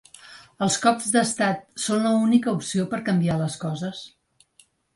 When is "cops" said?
0.85-1.11